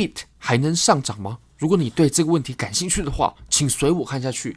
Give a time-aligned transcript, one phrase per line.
[0.00, 1.38] ，Bit 还能上涨吗？
[1.58, 4.56] 如果你对这个问题感兴趣的话，请随我看下去。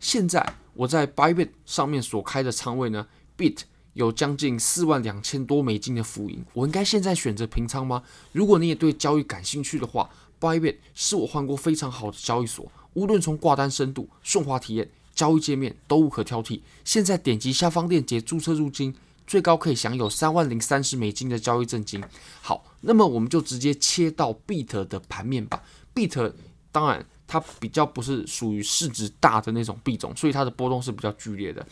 [0.00, 3.06] 现在我在 Bybit 上面所开的仓位呢
[3.36, 3.58] ，Bit
[3.92, 8.02] 有将近四万两千多美金的浮盈，我应该现在选择平仓吗？
[8.32, 10.08] 如果你也对交易感兴趣的话
[10.40, 16.62] ，Bybit 是我换过非常好的交易所，无论从挂单深度、顺滑体验、交易界面都无可挑剔。
[16.82, 18.94] 现在点击下方链接注册入金，
[19.28, 22.02] 最高可以享有三万零三十美金的交易证金。
[22.42, 25.62] 好，那么我们就直接切到 Bit 的盘面吧。
[25.94, 26.32] Bit
[26.72, 27.06] 当然。
[27.30, 31.62] 它比较不是属于市值大的那种币种，所以它的波动是比较剧烈的。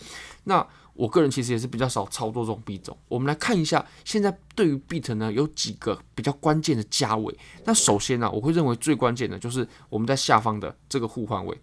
[0.44, 0.62] 那
[0.92, 2.94] 我个人其实也是比较少操作这种币种。
[3.08, 7.34] 我们来看一下，现在对于 Bit 呢有几个比较关键的价位。
[7.64, 11.58] 那首先呢、我会认为最关键的就是我们在下方的这个互换位，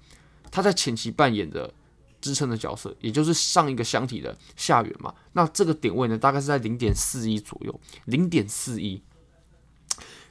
[0.49, 1.71] 它在前期扮演的
[2.23, 5.13] 支撑的角色，也就是上一个箱体的下缘嘛。
[5.33, 9.03] 那这个点位呢，大概是在零点四一左右，零点四一。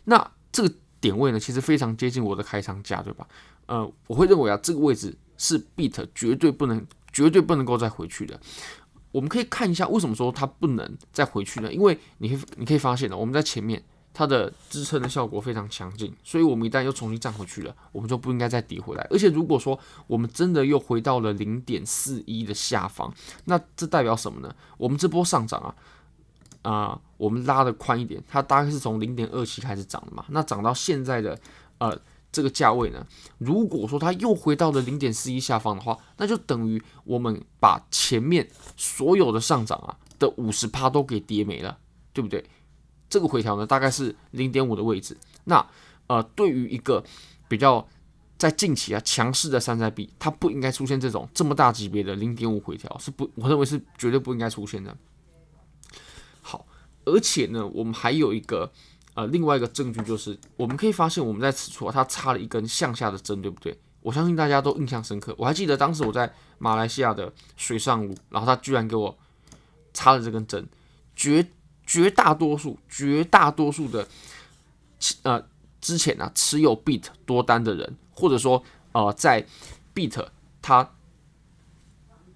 [0.05, 3.28] 那这个点位呢，其实非常接近我的开仓价，对吧？
[3.66, 8.40] 呃，我会认为啊，这个位置是 Bit 绝对不能、绝对不能够再回去的。
[9.10, 11.70] 我们可以看一下为什么说它不能再回去呢？
[11.70, 19.07] 因为你可以你可以发现呢，我们在前面它的支撑的效果非常强劲，所以我们一旦又重新站回去了，我们就不应该再跌回来。
[19.10, 23.13] 而且如果说我们真的又回到了零点四一的下方，
[23.45, 24.54] 那这代表什么呢？
[24.77, 25.60] 我们这波上涨
[26.63, 31.38] 啊，啊、我们拉的宽一点，它大概是从零点二七开始涨的嘛，那涨到现在的
[31.79, 31.99] 呃。
[32.35, 41.76] 这个价位呢，如果说它又回到了零点四一下方的话，那就等于我们把前面所有的上涨啊的五十趴都给跌没了，
[42.15, 42.43] 对不对？
[43.13, 45.15] 这个回调呢，大概是零点五的位置。
[45.45, 45.63] 那
[46.07, 47.05] 呃，对于一个
[47.46, 47.87] 比较
[48.38, 53.30] 在近期啊强势的山寨币，它不应该出现这种这么大级别的零点五回调，是不？
[53.35, 54.96] 我认为是绝对不应该出现的。
[56.41, 56.65] 好，
[57.04, 58.73] 而且呢，我们还有一个。
[59.15, 63.79] 呃，另外一个证据就是，我们可以发现，我们在此处啊，它插了一根向下的针，对不对？
[64.00, 65.34] 我相信大家都印象深刻。
[65.37, 69.15] 我还记得当时我在马来西亚的水上屋，然后他居然给我
[69.92, 70.66] 插了这根针。
[71.15, 71.47] 绝
[71.87, 74.06] 绝大多数、绝大多数的
[75.22, 75.44] 呃
[75.81, 78.62] 之前啊持有 Bit 多单的人，或者说
[78.93, 79.47] 呃在
[79.94, 80.26] Bit
[80.60, 80.91] 它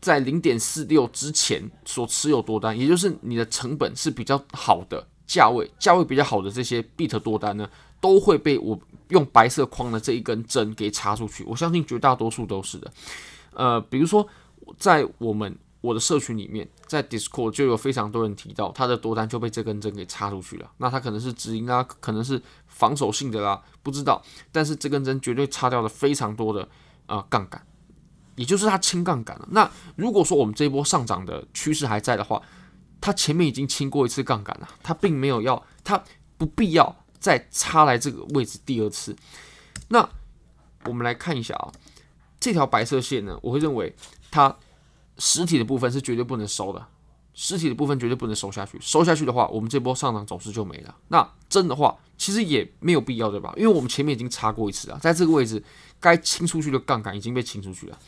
[0.00, 5.06] 在零点四六之前所持有多单，也就是你的成本是比较好的。
[5.26, 7.68] 价位价位比较好的这些 Bit 多单呢，
[8.00, 11.42] 都会被我用白色框的这一根针给插出去。
[11.42, 12.92] 我相信绝大多数都是的。
[13.52, 14.24] 呃，比如说
[14.78, 20.70] 在我们我的社群里面，在 Discord 就有非常多人提到他的多单就被这根针给插出去了。
[20.78, 24.22] 那他可能是止盈啊，可能是防守性的啦，不知道。
[24.50, 26.68] 但是这根针绝对插掉了非常多的
[27.06, 27.64] 啊、杠杆，
[28.34, 29.46] 也就是他清杠杆了。
[29.52, 32.42] 那如果说我们这一波上涨的趋势还在的话，
[33.00, 36.02] 他前面已经清过一次杠杆了，他并没有要，他
[36.36, 39.14] 不必要再插来这个位置第二次。
[39.88, 40.08] 那
[40.86, 41.70] 我们来看一下啊，
[42.40, 43.94] 这条白色线呢，我会认为
[44.30, 44.56] 它
[45.18, 46.86] 实体的部分是绝对不能收的，
[47.34, 50.96] 实体的部分绝对不能收下去，收下去的话，我们这波上涨走势就没了。
[51.08, 53.52] 那真的话，其实也没有必要，对吧？
[53.56, 55.62] 因为我们前面已经插过一次了，在这个位置
[56.00, 57.98] 该清出去的杠杆已经被清出去了。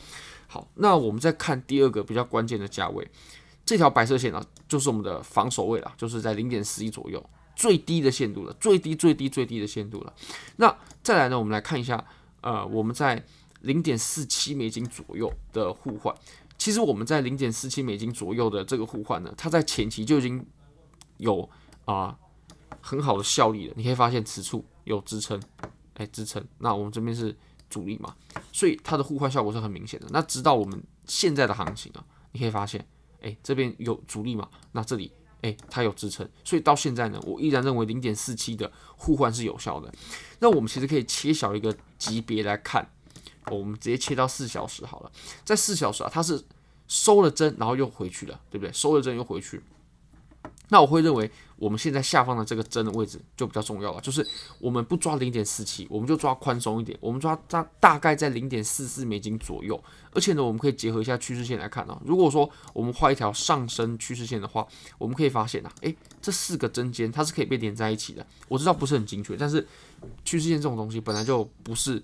[0.47, 3.07] 好，那我们再看第二个比较关键的价位。
[3.65, 7.23] 这条白色线啊，就是我们的防守位了，就是在零点四一左右，
[7.55, 10.13] 最低的限度了，最低最低最低的限度了。
[10.55, 12.03] 那再来呢，我们来看一下，
[12.41, 13.23] 呃，我们在
[13.61, 16.15] 零点四七美金左右的互换，
[16.59, 20.45] 其实我们在零点四七美金左右的这个互换呢，它在前期就已经
[21.17, 21.49] 有
[21.85, 22.15] 啊、
[22.79, 23.73] 很好的效力了。
[23.75, 25.41] 你可以发现此处有支撑，
[25.95, 27.35] 哎，支撑，那我们这边是
[27.69, 28.15] 阻力嘛，
[28.51, 30.07] 所以它的互换效果是很明显的。
[30.11, 32.85] 那直到我们现在的行情啊，你可以发现。
[33.21, 34.47] 哎，这边有阻力嘛？
[34.71, 35.11] 那这里
[35.41, 39.93] 哎，它有支撑，所以到现在呢，我依然认为零点四七的互换是有效的。
[40.39, 42.89] 那我们其实可以切小一个级别来看，
[43.47, 45.11] 我们直接切到四小时好了。
[45.43, 46.43] 在四小时啊，它是
[46.87, 48.71] 收了针，然后又回去了，对不对？
[48.73, 49.61] 收了针又回去。
[50.71, 54.25] 那我会认为，我们现在下方的这个针的位置就比较重要了，就是
[54.59, 59.83] 我们不抓零点四七，我们就抓宽松一点，我们抓大大概在零点四四美金左右。
[60.11, 61.99] 而且呢，我们可以结合一下趋势线来看啊。
[62.05, 64.65] 如果说我们画一条上升趋势线的话，
[64.99, 68.25] 我们可以发现啊，诶，这四个针尖它是可以被连在一起的。
[68.47, 69.67] 我知道不是很精确，但是
[70.23, 72.01] 趋势线这种东西本来就不是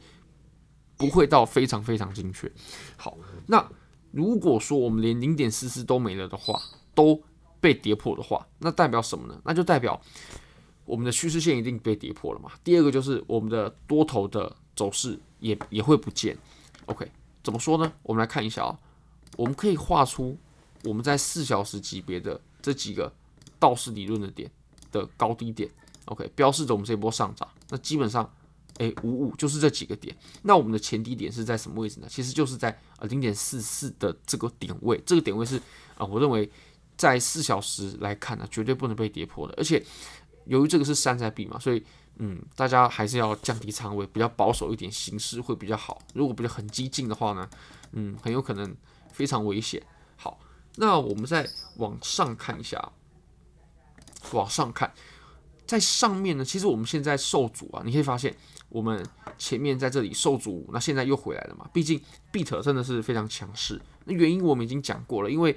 [0.97, 2.51] 不会到非常非常精确。
[2.97, 3.69] 好，那
[4.11, 6.61] 如果说我们连零点四四都没了的话，
[6.93, 7.21] 都
[7.59, 9.41] 被跌破的话，那代表什么呢？
[9.43, 9.99] 那就代表
[10.85, 12.51] 我们的趋势线一定被跌破了嘛。
[12.63, 16.37] 第二个就是我们的多头的走势也也会不见。
[16.85, 17.11] OK，
[17.43, 17.91] 怎么说呢？
[18.03, 18.79] 我们来看一下啊，
[19.35, 20.37] 我们可以画出
[20.83, 23.11] 我们在四小时级别的这几个
[23.59, 24.49] 道氏理论的点
[24.91, 25.69] 的高低点。
[26.05, 27.49] OK，标示着我们这波上涨。
[27.69, 28.31] 那基本上
[28.77, 30.15] 哎五五，就是这几个点。
[30.43, 32.07] 那我们的前低点是在什么位置呢？
[32.09, 35.61] 其实就是在呃零点四四的这个点位，这个点位是
[35.97, 36.49] 啊、我认为
[36.97, 39.53] 在四小时来看呢，绝对不能被跌破的。
[39.57, 39.81] 而且
[40.45, 41.81] 由于这个是山寨币嘛，所以
[42.17, 46.01] 嗯，大家还是要降低仓位，比较保守一点，形式会比较好。
[46.13, 47.49] 如果比较很激进的话呢，
[47.93, 48.75] 嗯，很有可能
[49.11, 49.81] 非常危险。
[50.17, 50.39] 好，
[50.75, 52.91] 那我们再往上看一下，
[54.31, 54.93] 往上看。
[55.65, 58.35] 在上面呢，其实我们现在受阻啊，你可以发现
[58.69, 59.05] 我们
[59.37, 61.69] 前面在这里受阻，那现在又回来了嘛。
[61.71, 61.99] 毕竟
[62.31, 65.53] BIT 真的是非常强势，那原因我们已经讲过了，因为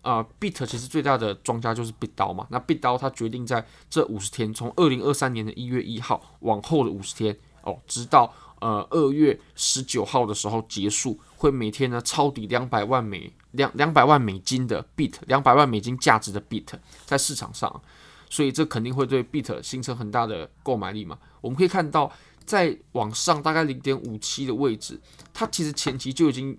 [0.00, 2.46] 啊、呃、BIT 其实最大的庄家就是 Bit 刀嘛。
[2.50, 16.74] 那 Bit 刀它决定在这五十天，从二零二三年的一月一号往后的五十天哦，直到呃二月十九号的时候结束，会每天呢抄底两百万美两两百万美金的 BIT，两百万美金价值的 BIT
[17.04, 17.82] 在市场上。
[18.30, 21.18] 所以这肯定会对 BIT 形成很大的购买力嘛。
[21.42, 22.10] 我们可以看到，
[22.44, 25.00] 在往上大概零点五七的位置，
[25.32, 26.58] 它其实前期就已经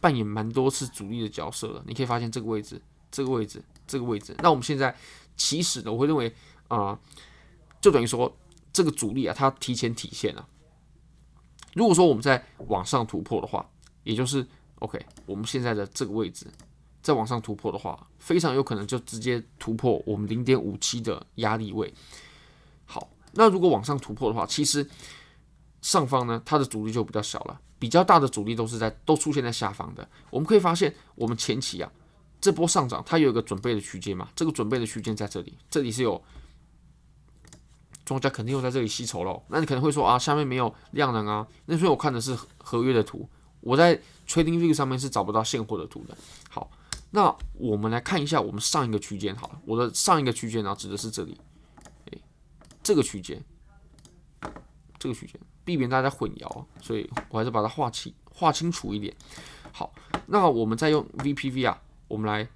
[0.00, 1.82] 扮演蛮多次主力的角色了。
[1.86, 2.80] 你可以发现这个位置、
[3.10, 4.34] 这个位置、这个位置。
[4.42, 4.94] 那我们现在
[5.36, 6.34] 其实呢，我会认为
[6.68, 6.98] 啊、
[7.80, 8.34] 就等于说
[8.72, 10.48] 这个主力啊，它提前体现了。
[11.74, 13.68] 如果说我们在往上突破的话，
[14.04, 14.46] 也就是
[14.80, 16.46] OK，我们现在的这个位置。
[17.02, 21.92] 再往上突破的话，非常有可能就直接突破我们零点五七的压力位。
[22.84, 24.88] 好，那如果往上突破的话，其实
[25.80, 30.08] 上方呢，它的阻力就比较小了，比较大的阻力都是在都出现在下方的。
[30.30, 31.90] 我们可以发现，我们前期啊
[32.40, 36.22] 这波上涨，它有一个准备的区间嘛，这个准备的区间在这里，这里是有
[38.04, 39.42] 庄家肯定又在这里吸筹喽。
[39.48, 43.28] 那你可能会说啊，下面没有量能啊，那所以我看的是合约的图，
[43.60, 46.16] 我在 TradingView 上面是找不到现货的图的。
[46.48, 46.70] 好。
[47.14, 51.38] 那我们来看一下我们上一个区间好了，我的上一个区间呢指的是这里，
[52.82, 53.42] 这个区间，
[54.98, 59.14] 这个区间，避免大家混淆，所以我还是把它画清画清楚一点。
[59.72, 59.92] 好，
[60.26, 62.48] 那我们再用 VPV 啊，我们来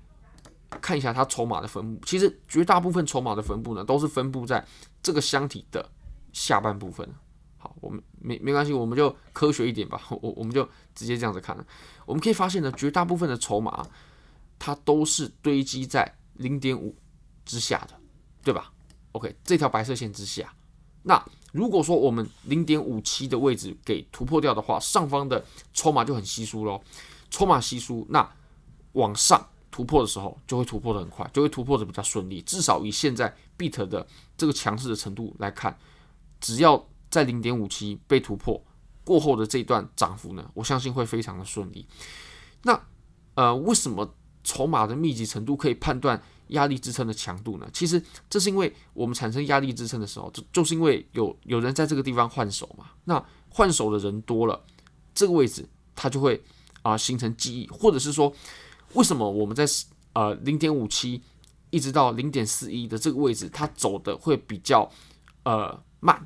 [0.81, 2.05] 看一下它筹码的分布。
[2.05, 4.65] 其实绝大部分筹码的分布呢，都是分布在
[5.03, 5.89] 这个箱体的
[6.33, 7.09] 下半部分。
[7.59, 11.67] 好，我们没没关系，我们就科学一点吧，我我们就直接这样子看了。
[12.05, 13.87] 我们可以发现呢，绝大部分的筹码。
[14.59, 16.97] 它都是堆积在零点五
[17.45, 18.01] 之下的，
[18.43, 18.73] 对吧
[19.17, 20.53] ？OK，这条白色线之下。
[21.05, 25.43] 那如果说我们零点五七的位置给突破掉的话，上方的
[25.73, 26.83] 筹码就很稀疏喽。
[27.31, 28.29] 筹码稀疏，那
[28.93, 32.43] 往上突破的时候就会突破的很快，就会突破的比较顺利。
[32.43, 35.79] 至少以现在 BIT 的这个强势的程度来看，
[36.41, 38.63] 只要在零点五七被突破
[39.03, 41.87] 过后的这一段涨幅呢，我相信会非常的顺利。
[42.63, 42.79] 那
[43.35, 44.15] 呃，为什么？
[44.47, 47.69] 筹码的密集程度可以判断压力支撑的强度呢？
[47.73, 48.01] 其实
[48.31, 52.87] 这是因为我们产生压力支撑的时候，就就是因为有有人在这个地方换手嘛。
[53.05, 54.63] 那换手的人多了，
[55.13, 56.41] 这个位置它就会
[56.83, 58.33] 啊、形成记忆，或者是说，
[58.93, 59.67] 为什么我们在
[60.13, 61.21] 呃零点五七
[61.71, 64.89] 一直到零点四一的这个位置，它走的会比较
[65.43, 66.25] 呃慢，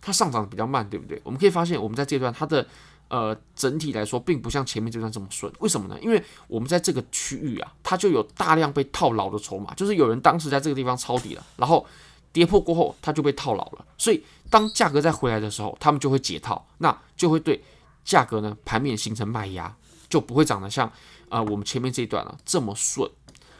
[0.00, 1.20] 它上涨比较慢，对不对？
[1.22, 2.66] 我们可以发现，我们在这段它的。
[3.08, 5.96] 呃，整体来说并不像前面这段这么顺，为什么呢？
[6.00, 11.86] 因为我们在这个区域啊，它就有大量被套牢的筹码，就是有人当时在这个地方抄底了，然后
[12.32, 13.84] 跌破过后，它就被套牢了。
[13.96, 17.62] 所以当价格再回来的时候，他们就会解套，那就会对
[18.04, 19.72] 价格呢盘面形成卖压，
[20.08, 20.88] 就不会涨得像
[21.28, 23.08] 啊、呃、我们前面这一段啊这么顺。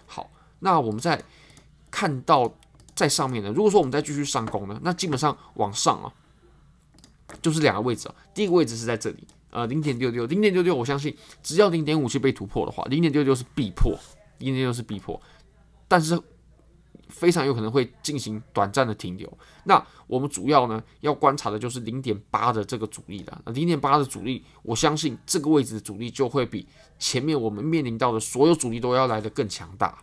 [0.07, 1.23] 好，那我们再
[1.89, 2.53] 看到
[2.97, 6.13] 在上面呢，如果说我们再继续上攻呢，那基本上往上啊
[7.41, 9.25] 就是两个位置啊，第一个位置是在这里。
[9.57, 13.99] 呃，零点六六，零点六六，我相信只要零点五七被突破的话，零点六六是必破，
[14.37, 15.19] 零点六是必破，
[15.89, 16.21] 但是
[17.09, 19.33] 非常有可能会进行短暂的停留。
[19.65, 23.41] 那我们主要呢要观察的就是零点八的这个阻力了。
[23.47, 29.97] 那零点八的阻力，我相信这个位置的阻力就会比前面我们面临到的所有阻力都要来得更强大。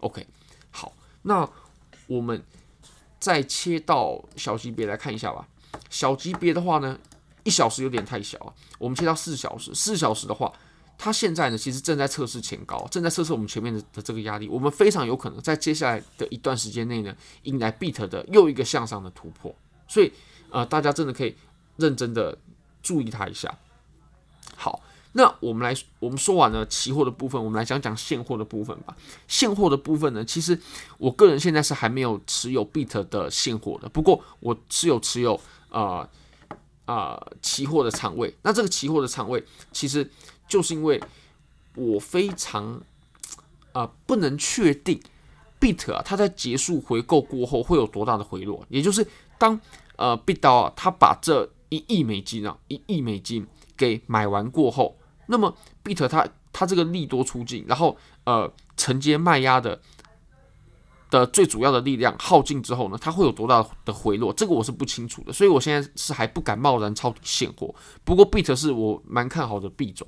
[0.00, 0.26] OK，
[0.72, 1.48] 好，那
[2.08, 2.42] 我们
[3.20, 5.46] 再切到小级别来看一下吧。
[5.88, 6.98] 小级别的话呢？
[7.46, 9.72] 一小时有点太小啊，我们切到四小时。
[9.72, 10.52] 四小时的话，
[10.98, 14.48] 它现在呢其实正在测试前高，正在测试我们前面的的这个压力。
[14.48, 19.54] 我们非常有可能在接下来的一段时间内呢，迎来 BIT 的又一个向上的突破。
[19.86, 20.12] 所以，
[20.50, 21.36] 呃，大家真的可以
[21.76, 22.36] 认真的
[22.82, 23.56] 注意它一下。
[24.56, 28.96] 好，那我们来，我们说完了期货的部分，我们来讲讲现货的部分吧。
[29.28, 30.60] 现货的部分呢，其实
[30.98, 36.08] 我个人现在是还没有持有 BIT 的现货的，不过我是有持有呃。
[36.86, 40.10] 啊、期货的仓位，那这个期货的仓位，其实
[40.48, 40.98] 就是因为
[41.74, 42.80] 我非常
[43.72, 44.98] 啊、不能确定
[45.60, 49.60] BIT 啊，它在结束回购过后会有多大的回落，也就是当
[49.96, 59.78] 呃 Bit 刀啊，它把这一亿美金啊，一亿美金给买完过后，那么 BIT 它它这个利多出尽，然后呃承接卖压的
[61.10, 64.32] 的最主要的力量耗尽之后呢，它会有多大的回落？
[64.32, 67.74] 这个我是不清楚的，所以我现在是还不敢贸然抄底现货。
[68.04, 70.06] 不过 BIT 是我蛮看好的币种，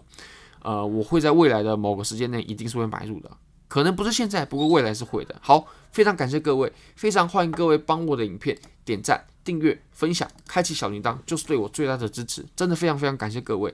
[0.63, 3.31] 呃，我会在未来的某个时间内一定是会买入的，
[3.69, 5.37] 可能不是现在，不过未来是会的。
[5.41, 13.73] 好，非常感谢各位，非常欢迎各位帮我的影片点赞、订阅、分享、开启小铃铛，就是对我最大的支持，真的非常非常感谢各位，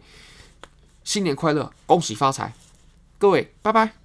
[1.02, 2.52] 新年快乐，恭喜发财，
[3.18, 4.03] 各位，拜拜。